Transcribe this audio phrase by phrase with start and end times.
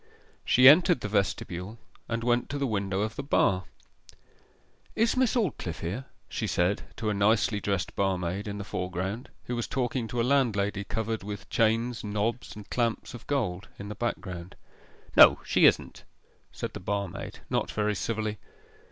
[0.43, 1.77] She entered the vestibule,
[2.09, 3.65] and went to the window of the bar.
[4.95, 9.55] 'Is Miss Aldclyffe here?' she said to a nicely dressed barmaid in the foreground, who
[9.55, 13.93] was talking to a landlady covered with chains, knobs, and clamps of gold, in the
[13.95, 14.55] background.
[15.15, 16.03] 'No, she isn't,'
[16.51, 18.39] said the barmaid, not very civilly.